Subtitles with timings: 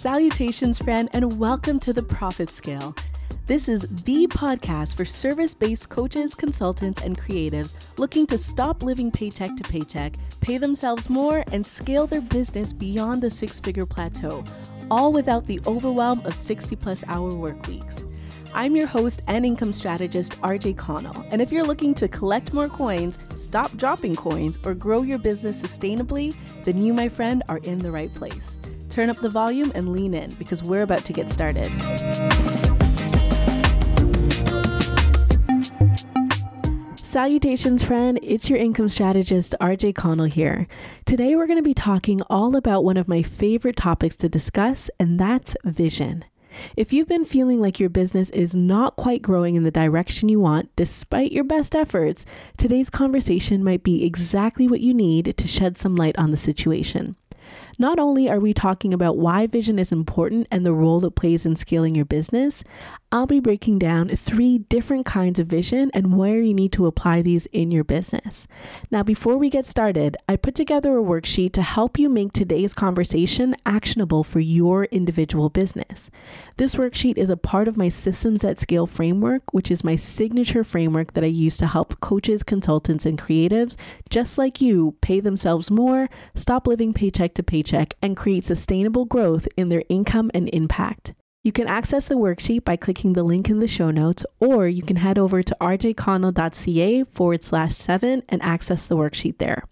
[0.00, 2.96] Salutations, friend, and welcome to the Profit Scale.
[3.44, 9.10] This is the podcast for service based coaches, consultants, and creatives looking to stop living
[9.10, 14.42] paycheck to paycheck, pay themselves more, and scale their business beyond the six figure plateau,
[14.90, 18.06] all without the overwhelm of 60 plus hour work weeks.
[18.54, 21.26] I'm your host and income strategist, RJ Connell.
[21.30, 25.60] And if you're looking to collect more coins, stop dropping coins, or grow your business
[25.60, 28.58] sustainably, then you, my friend, are in the right place.
[29.00, 31.64] Turn up the volume and lean in because we're about to get started.
[36.96, 38.20] Salutations, friend.
[38.22, 40.66] It's your income strategist, RJ Connell here.
[41.06, 44.90] Today, we're going to be talking all about one of my favorite topics to discuss,
[45.00, 46.26] and that's vision.
[46.76, 50.40] If you've been feeling like your business is not quite growing in the direction you
[50.40, 52.26] want, despite your best efforts,
[52.58, 57.16] today's conversation might be exactly what you need to shed some light on the situation.
[57.80, 61.46] Not only are we talking about why vision is important and the role it plays
[61.46, 62.62] in scaling your business,
[63.10, 67.22] I'll be breaking down three different kinds of vision and where you need to apply
[67.22, 68.46] these in your business.
[68.90, 72.74] Now, before we get started, I put together a worksheet to help you make today's
[72.74, 76.10] conversation actionable for your individual business.
[76.58, 80.64] This worksheet is a part of my Systems That Scale framework, which is my signature
[80.64, 83.76] framework that I use to help coaches, consultants, and creatives
[84.10, 89.04] just like you pay themselves more, stop living paycheck to paycheck paycheck and create sustainable
[89.04, 91.14] growth in their income and impact.
[91.42, 94.82] You can access the worksheet by clicking the link in the show notes, or you
[94.82, 99.64] can head over to rjconnell.ca forward slash seven and access the worksheet there.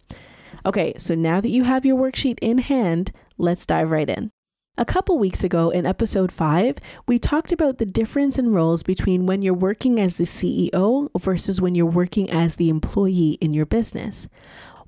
[0.65, 4.31] Okay, so now that you have your worksheet in hand, let's dive right in.
[4.79, 6.77] A couple weeks ago in episode 5,
[7.07, 11.61] we talked about the difference in roles between when you're working as the CEO versus
[11.61, 14.29] when you're working as the employee in your business.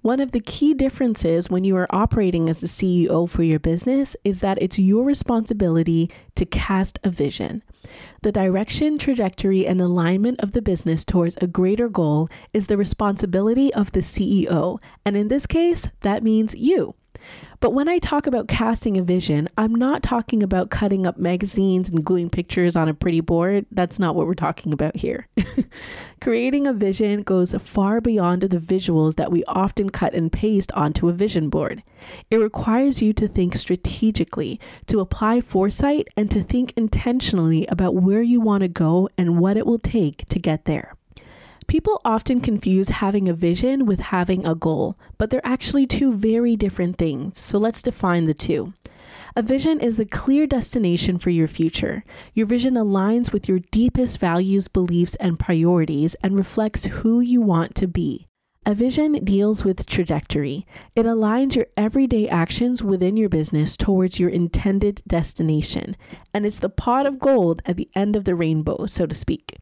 [0.02, 4.16] One of the key differences when you are operating as the CEO for your business
[4.24, 7.62] is that it's your responsibility to cast a vision.
[8.22, 13.74] The direction, trajectory, and alignment of the business towards a greater goal is the responsibility
[13.74, 14.78] of the CEO.
[15.04, 16.94] And in this case, that means you.
[17.60, 21.88] But when I talk about casting a vision, I'm not talking about cutting up magazines
[21.88, 23.66] and gluing pictures on a pretty board.
[23.70, 25.28] That's not what we're talking about here.
[26.20, 31.08] Creating a vision goes far beyond the visuals that we often cut and paste onto
[31.08, 31.82] a vision board.
[32.30, 38.22] It requires you to think strategically, to apply foresight, and to think intentionally about where
[38.22, 40.94] you want to go and what it will take to get there.
[41.70, 46.56] People often confuse having a vision with having a goal, but they're actually two very
[46.56, 47.38] different things.
[47.38, 48.72] So let's define the two.
[49.36, 52.02] A vision is a clear destination for your future.
[52.34, 57.76] Your vision aligns with your deepest values, beliefs, and priorities and reflects who you want
[57.76, 58.26] to be.
[58.66, 60.66] A vision deals with trajectory.
[60.96, 65.96] It aligns your everyday actions within your business towards your intended destination,
[66.34, 69.56] and it's the pot of gold at the end of the rainbow, so to speak.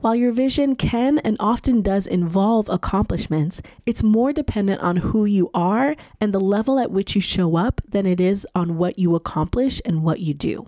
[0.00, 5.50] While your vision can and often does involve accomplishments, it's more dependent on who you
[5.52, 9.16] are and the level at which you show up than it is on what you
[9.16, 10.66] accomplish and what you do.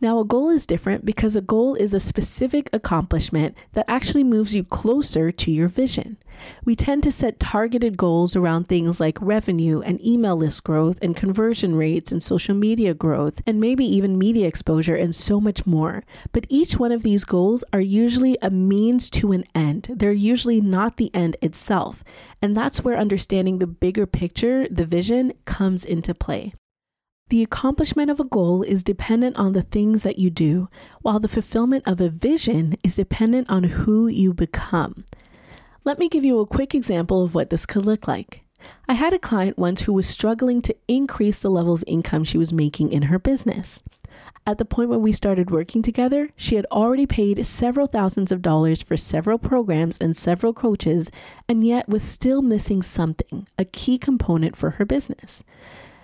[0.00, 4.54] Now, a goal is different because a goal is a specific accomplishment that actually moves
[4.54, 6.18] you closer to your vision.
[6.64, 11.16] We tend to set targeted goals around things like revenue and email list growth and
[11.16, 16.04] conversion rates and social media growth and maybe even media exposure and so much more.
[16.32, 19.88] But each one of these goals are usually a means to an end.
[19.94, 22.04] They're usually not the end itself.
[22.42, 26.52] And that's where understanding the bigger picture, the vision, comes into play.
[27.28, 30.68] The accomplishment of a goal is dependent on the things that you do,
[31.02, 35.04] while the fulfillment of a vision is dependent on who you become.
[35.82, 38.42] Let me give you a quick example of what this could look like.
[38.88, 42.38] I had a client once who was struggling to increase the level of income she
[42.38, 43.82] was making in her business.
[44.46, 48.40] At the point when we started working together, she had already paid several thousands of
[48.40, 51.10] dollars for several programs and several coaches,
[51.48, 55.42] and yet was still missing something, a key component for her business.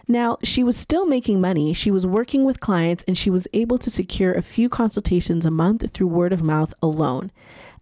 [0.08, 3.78] Now, she was still making money, she was working with clients, and she was able
[3.78, 7.30] to secure a few consultations a month through word of mouth alone.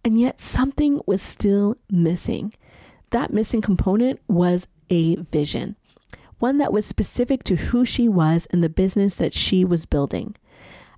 [0.03, 2.53] And yet, something was still missing.
[3.09, 5.75] That missing component was a vision,
[6.39, 10.35] one that was specific to who she was and the business that she was building.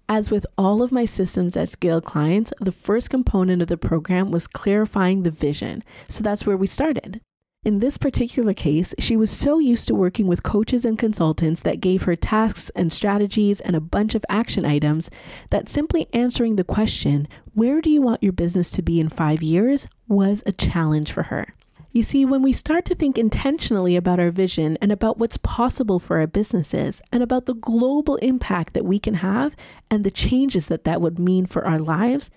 [0.10, 4.32] As with all of my systems that scale clients, the first component of the program
[4.32, 5.84] was clarifying the vision.
[6.10, 7.22] So that's where we started.
[7.66, 11.80] In this particular case, she was so used to working with coaches and consultants that
[11.80, 15.10] gave her tasks and strategies and a bunch of action items
[15.50, 19.42] that simply answering the question, Where do you want your business to be in five
[19.42, 19.88] years?
[20.10, 21.56] was a challenge for her.
[21.94, 26.00] You see, when we start to think intentionally about our vision and about what's possible
[26.00, 29.56] for our businesses and about the global impact that we can have
[29.90, 32.30] and the changes that that would mean for our lives,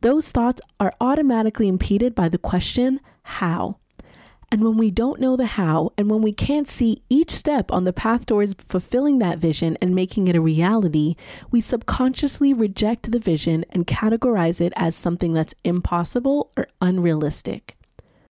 [0.00, 3.76] those thoughts are automatically impeded by the question, how?
[4.54, 7.82] And when we don't know the how, and when we can't see each step on
[7.82, 11.16] the path towards fulfilling that vision and making it a reality,
[11.50, 17.76] we subconsciously reject the vision and categorize it as something that's impossible or unrealistic.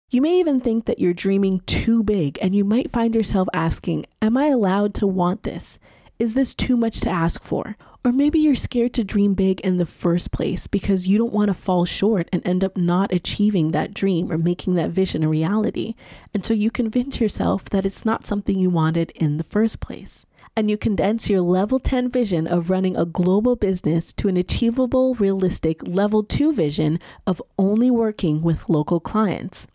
[0.10, 4.06] You may even think that you're dreaming too big, and you might find yourself asking,
[4.22, 5.80] Am I allowed to want this?
[6.18, 7.76] Is this too much to ask for?
[8.06, 11.48] Or maybe you're scared to dream big in the first place because you don't want
[11.48, 15.28] to fall short and end up not achieving that dream or making that vision a
[15.28, 15.96] reality.
[16.32, 20.24] And so you convince yourself that it's not something you wanted in the first place.
[20.58, 25.14] And you condense your level 10 vision of running a global business to an achievable,
[25.16, 26.98] realistic level 2 vision
[27.28, 29.68] of only working with local clients.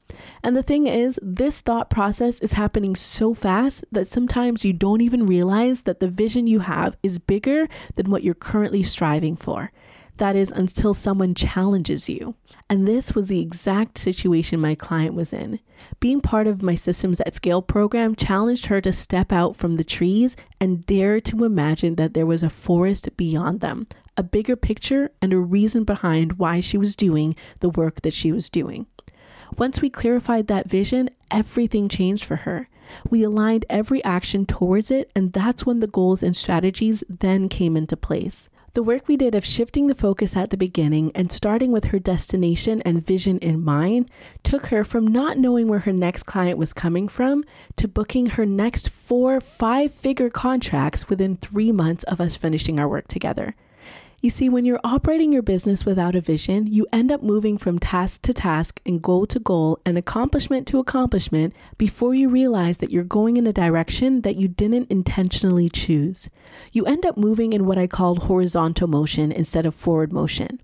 [0.42, 5.02] And the thing is, this thought process is happening so fast that sometimes you don't
[5.02, 9.72] even realize that the vision you have is bigger than what you're currently striving for.
[10.20, 12.34] That is until someone challenges you.
[12.68, 15.60] And this was the exact situation my client was in.
[15.98, 19.82] Being part of my Systems That Scale program challenged her to step out from the
[19.82, 25.10] trees and dare to imagine that there was a forest beyond them, a bigger picture,
[25.22, 28.84] and a reason behind why she was doing the work that she was doing.
[29.56, 32.68] Once we clarified that vision, everything changed for her.
[33.08, 37.74] We aligned every action towards it, and that's when the goals and strategies then came
[37.74, 38.49] into place.
[38.72, 41.98] The work we did of shifting the focus at the beginning and starting with her
[41.98, 44.08] destination and vision in mind
[44.44, 47.42] took her from not knowing where her next client was coming from
[47.74, 52.88] to booking her next four five figure contracts within three months of us finishing our
[52.88, 53.56] work together.
[54.22, 57.78] You see, when you're operating your business without a vision, you end up moving from
[57.78, 62.90] task to task and goal to goal and accomplishment to accomplishment before you realize that
[62.90, 66.28] you're going in a direction that you didn't intentionally choose.
[66.70, 70.60] You end up moving in what I call horizontal motion instead of forward motion.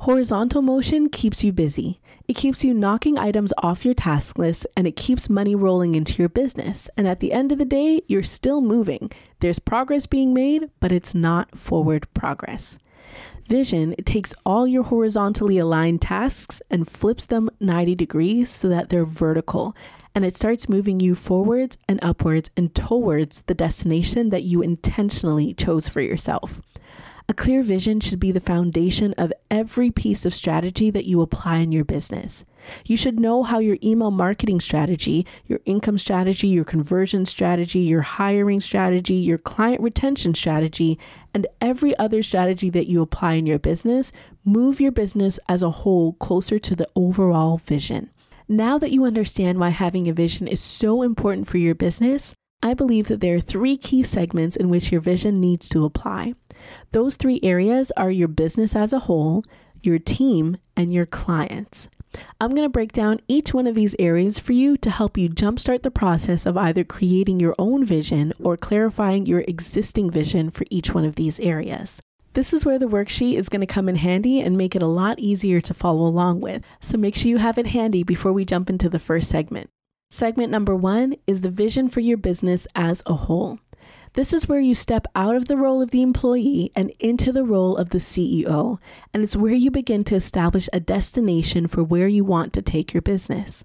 [0.00, 2.00] Horizontal motion keeps you busy.
[2.26, 6.20] It keeps you knocking items off your task list and it keeps money rolling into
[6.20, 6.90] your business.
[6.96, 9.12] And at the end of the day, you're still moving.
[9.38, 12.76] There's progress being made, but it's not forward progress.
[13.46, 19.04] Vision takes all your horizontally aligned tasks and flips them 90 degrees so that they're
[19.04, 19.74] vertical.
[20.14, 25.54] And it starts moving you forwards and upwards and towards the destination that you intentionally
[25.54, 26.60] chose for yourself.
[27.30, 31.56] A clear vision should be the foundation of every piece of strategy that you apply
[31.56, 32.46] in your business.
[32.84, 38.02] You should know how your email marketing strategy, your income strategy, your conversion strategy, your
[38.02, 40.98] hiring strategy, your client retention strategy,
[41.34, 44.12] and every other strategy that you apply in your business
[44.44, 48.10] move your business as a whole closer to the overall vision.
[48.48, 52.74] Now that you understand why having a vision is so important for your business, I
[52.74, 56.34] believe that there are three key segments in which your vision needs to apply.
[56.92, 59.44] Those three areas are your business as a whole,
[59.82, 61.88] your team, and your clients.
[62.40, 65.28] I'm going to break down each one of these areas for you to help you
[65.28, 70.64] jumpstart the process of either creating your own vision or clarifying your existing vision for
[70.70, 72.00] each one of these areas.
[72.34, 74.86] This is where the worksheet is going to come in handy and make it a
[74.86, 76.62] lot easier to follow along with.
[76.80, 79.70] So make sure you have it handy before we jump into the first segment.
[80.10, 83.58] Segment number one is the vision for your business as a whole.
[84.14, 87.44] This is where you step out of the role of the employee and into the
[87.44, 88.80] role of the CEO,
[89.12, 92.92] and it's where you begin to establish a destination for where you want to take
[92.92, 93.64] your business.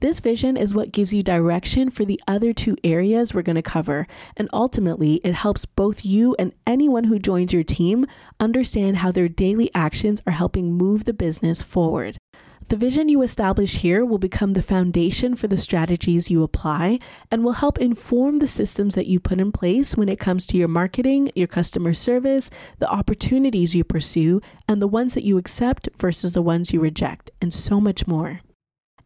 [0.00, 3.62] This vision is what gives you direction for the other two areas we're going to
[3.62, 8.04] cover, and ultimately, it helps both you and anyone who joins your team
[8.38, 12.18] understand how their daily actions are helping move the business forward.
[12.68, 16.98] The vision you establish here will become the foundation for the strategies you apply
[17.30, 20.56] and will help inform the systems that you put in place when it comes to
[20.56, 25.88] your marketing, your customer service, the opportunities you pursue, and the ones that you accept
[25.96, 28.40] versus the ones you reject, and so much more.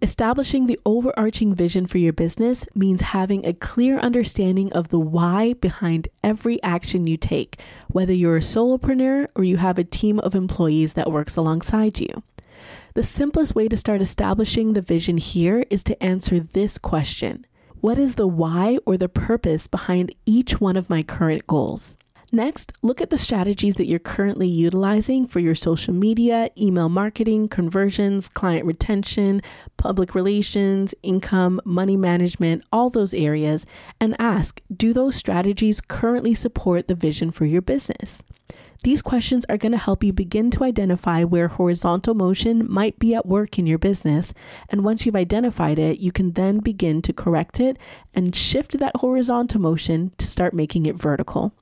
[0.00, 5.52] Establishing the overarching vision for your business means having a clear understanding of the why
[5.52, 10.34] behind every action you take, whether you're a solopreneur or you have a team of
[10.34, 12.22] employees that works alongside you.
[12.94, 17.46] The simplest way to start establishing the vision here is to answer this question
[17.80, 21.94] What is the why or the purpose behind each one of my current goals?
[22.32, 27.48] Next, look at the strategies that you're currently utilizing for your social media, email marketing,
[27.48, 29.42] conversions, client retention,
[29.76, 33.66] public relations, income, money management, all those areas,
[34.00, 38.22] and ask Do those strategies currently support the vision for your business?
[38.82, 43.14] These questions are going to help you begin to identify where horizontal motion might be
[43.14, 44.32] at work in your business.
[44.70, 47.76] And once you've identified it, you can then begin to correct it
[48.14, 51.52] and shift that horizontal motion to start making it vertical.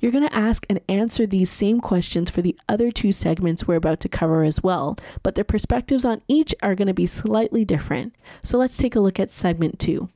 [0.00, 3.76] You're going to ask and answer these same questions for the other two segments we're
[3.76, 7.64] about to cover as well, but the perspectives on each are going to be slightly
[7.64, 8.14] different.
[8.42, 10.10] So let's take a look at segment two.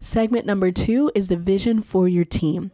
[0.00, 2.72] Segment number two is the vision for your team.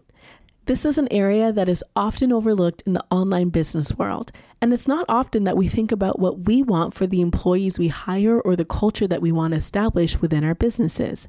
[0.66, 4.88] This is an area that is often overlooked in the online business world, and it's
[4.88, 8.56] not often that we think about what we want for the employees we hire or
[8.56, 11.28] the culture that we want to establish within our businesses.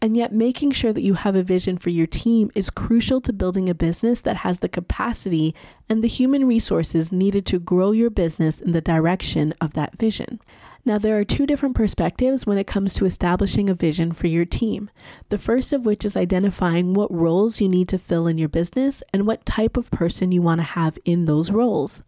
[0.00, 3.32] And yet, making sure that you have a vision for your team is crucial to
[3.32, 5.54] building a business that has the capacity
[5.88, 10.40] and the human resources needed to grow your business in the direction of that vision.
[10.84, 14.44] Now, there are two different perspectives when it comes to establishing a vision for your
[14.44, 14.90] team.
[15.28, 19.00] The first of which is identifying what roles you need to fill in your business
[19.12, 22.02] and what type of person you want to have in those roles.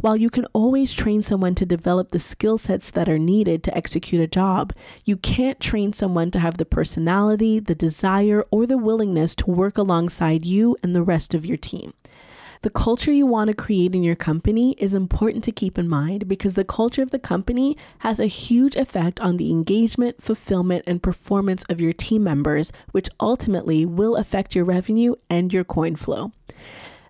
[0.00, 3.76] While you can always train someone to develop the skill sets that are needed to
[3.76, 4.72] execute a job,
[5.04, 9.78] you can't train someone to have the personality, the desire, or the willingness to work
[9.78, 11.94] alongside you and the rest of your team.
[12.66, 16.26] The culture you want to create in your company is important to keep in mind
[16.26, 21.00] because the culture of the company has a huge effect on the engagement, fulfillment, and
[21.00, 26.32] performance of your team members, which ultimately will affect your revenue and your coin flow.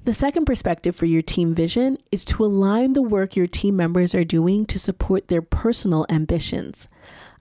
[0.05, 4.15] The second perspective for your team vision is to align the work your team members
[4.15, 6.87] are doing to support their personal ambitions.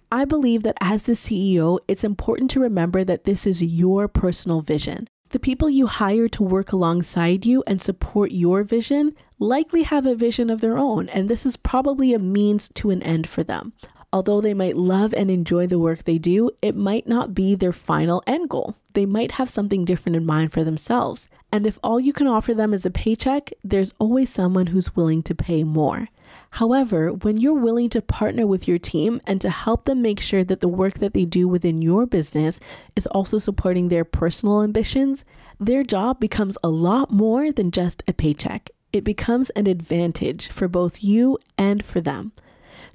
[0.10, 4.62] I believe that as the CEO, it's important to remember that this is your personal
[4.62, 5.10] vision.
[5.30, 10.16] The people you hire to work alongside you and support your vision likely have a
[10.16, 13.74] vision of their own, and this is probably a means to an end for them.
[14.16, 17.74] Although they might love and enjoy the work they do, it might not be their
[17.74, 18.78] final end goal.
[18.94, 21.28] They might have something different in mind for themselves.
[21.52, 25.22] And if all you can offer them is a paycheck, there's always someone who's willing
[25.24, 26.08] to pay more.
[26.52, 30.46] However, when you're willing to partner with your team and to help them make sure
[30.46, 32.58] that the work that they do within your business
[32.96, 35.26] is also supporting their personal ambitions,
[35.60, 38.70] their job becomes a lot more than just a paycheck.
[38.94, 42.32] It becomes an advantage for both you and for them.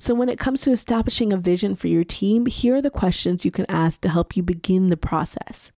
[0.00, 3.45] So, when it comes to establishing a vision for your team, here are the questions
[3.45, 5.73] you can ask to help you begin the process.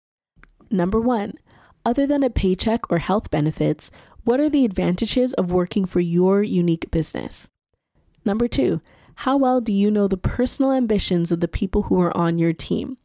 [0.70, 1.34] Number one,
[1.84, 3.90] other than a paycheck or health benefits,
[4.22, 7.48] what are the advantages of working for your unique business?
[8.24, 8.80] Number two,
[9.16, 12.52] how well do you know the personal ambitions of the people who are on your
[12.52, 12.98] team?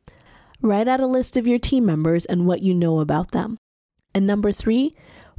[0.62, 3.58] Write out a list of your team members and what you know about them.
[4.14, 4.94] And number three,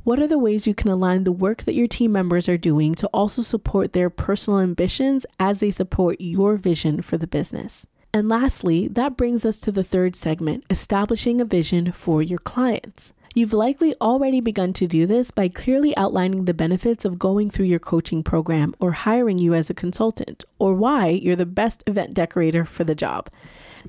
[0.08, 2.94] what are the ways you can align the work that your team members are doing
[2.94, 7.86] to also support their personal ambitions as they support your vision for the business?
[8.14, 13.12] And lastly, that brings us to the third segment establishing a vision for your clients.
[13.34, 17.66] You've likely already begun to do this by clearly outlining the benefits of going through
[17.66, 22.14] your coaching program or hiring you as a consultant, or why you're the best event
[22.14, 23.28] decorator for the job.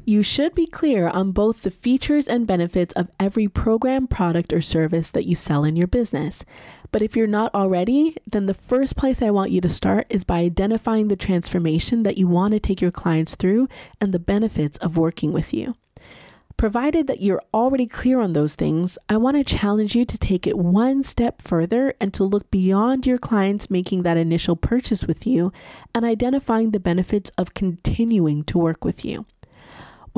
[0.06, 4.62] You should be clear on both the features and benefits of every program, product, or
[4.62, 6.44] service that you sell in your business.
[6.92, 10.24] But if you're not already, then the first place I want you to start is
[10.24, 13.68] by identifying the transformation that you want to take your clients through
[14.02, 15.76] and the benefits of working with you.
[16.58, 20.46] Provided that you're already clear on those things, I want to challenge you to take
[20.46, 25.26] it one step further and to look beyond your clients making that initial purchase with
[25.26, 25.54] you
[25.96, 29.26] and identifying the benefits of continuing to work with you.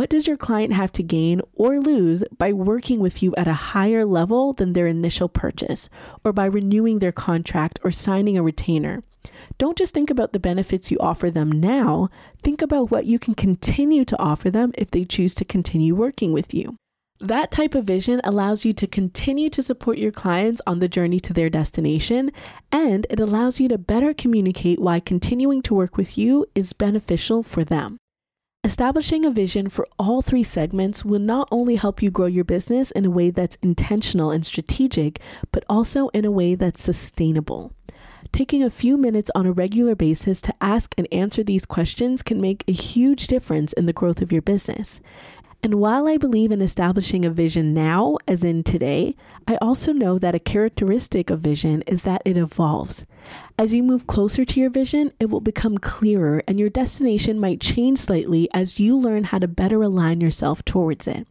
[0.01, 3.53] What does your client have to gain or lose by working with you at a
[3.53, 5.89] higher level than their initial purchase,
[6.25, 9.03] or by renewing their contract or signing a retainer?
[9.60, 12.10] Don't just think about the benefits you offer them now,
[12.41, 16.34] think about what you can continue to offer them if they choose to continue working
[16.34, 16.77] with you.
[17.20, 21.20] That type of vision allows you to continue to support your clients on the journey
[21.20, 22.31] to their destination,
[22.72, 27.43] and it allows you to better communicate why continuing to work with you is beneficial
[27.43, 28.00] for them.
[28.63, 32.91] Establishing a vision for all three segments will not only help you grow your business
[32.91, 35.20] in a way that's intentional and strategic,
[35.51, 37.74] but also in a way that's sustainable.
[38.32, 42.39] Taking a few minutes on a regular basis to ask and answer these questions can
[42.39, 45.00] make a huge difference in the growth of your business.
[45.63, 49.15] And while I believe in establishing a vision now, as in today,
[49.48, 53.06] I also know that a characteristic of vision is that it evolves.
[53.60, 57.62] As you move closer to your vision, it will become clearer and your destination might
[57.62, 61.27] change slightly as you learn how to better align yourself towards it.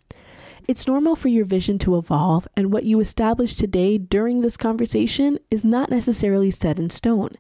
[0.69, 5.41] It's normal for your vision to evolve, and what you establish today during this conversation
[5.51, 7.31] is not necessarily set in stone.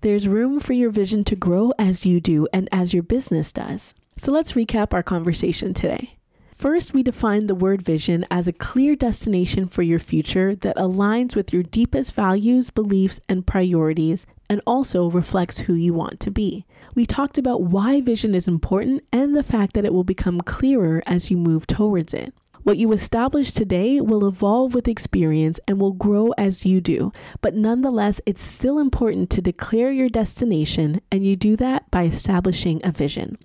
[0.00, 3.94] There's room for your vision to grow as you do and as your business does.
[4.16, 6.16] So let's recap our conversation today.
[6.60, 11.34] First, we define the word vision as a clear destination for your future that aligns
[11.34, 16.66] with your deepest values, beliefs, and priorities, and also reflects who you want to be.
[16.94, 21.02] We talked about why vision is important and the fact that it will become clearer
[21.06, 22.34] as you move towards it.
[22.62, 27.54] What you establish today will evolve with experience and will grow as you do, but
[27.54, 32.92] nonetheless, it's still important to declare your destination, and you do that by establishing a
[32.92, 33.38] vision.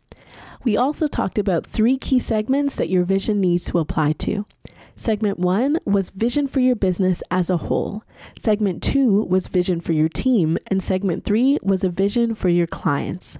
[0.66, 4.48] We also talked about three key segments that your vision needs to apply to.
[4.96, 8.02] Segment one was vision for your business as a whole.
[8.42, 10.58] Segment two was vision for your team.
[10.68, 13.38] And segment three was a vision for your clients.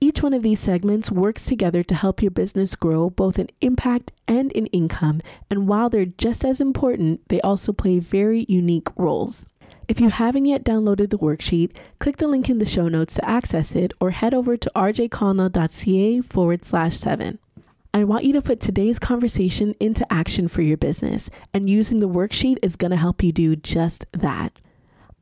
[0.00, 4.12] Each one of these segments works together to help your business grow both in impact
[4.28, 5.20] and in income.
[5.50, 9.46] And while they're just as important, they also play very unique roles.
[9.88, 13.24] If you haven't yet downloaded the worksheet, click the link in the show notes to
[13.28, 17.38] access it or head over to rjconnell.ca forward slash seven.
[17.94, 22.08] I want you to put today's conversation into action for your business, and using the
[22.08, 24.60] worksheet is going to help you do just that.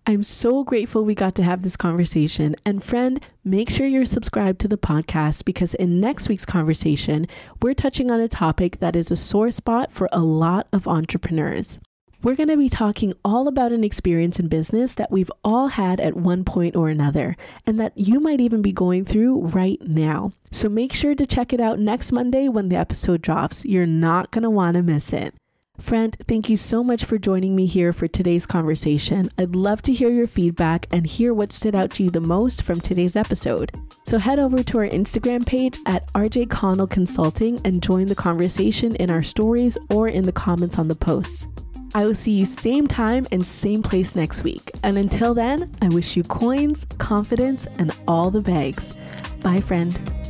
[0.05, 2.57] I'm so grateful we got to have this conversation.
[2.65, 7.29] And friend, make sure you're subscribed to the podcast because in next week's conversation,
[7.63, 11.79] we're touching on a topic that is a sore spot for a lot of entrepreneurs.
[12.23, 16.01] We're going to be talking all about an experience in business that we've all had
[16.01, 20.33] at one point or another, and that you might even be going through right now.
[20.51, 23.65] So make sure to check it out next Monday when the episode drops.
[23.65, 25.35] You're not going to want to miss it.
[25.79, 29.31] Friend, thank you so much for joining me here for today's conversation.
[29.37, 32.63] I'd love to hear your feedback and hear what stood out to you the most
[32.63, 33.73] from today's episode.
[34.05, 38.97] So head over to our Instagram page at RJ Connell Consulting and join the conversation
[38.97, 41.47] in our stories or in the comments on the posts.
[41.95, 44.71] I will see you same time and same place next week.
[44.83, 48.97] And until then, I wish you coins, confidence, and all the bags.
[49.43, 50.26] Bye, friend.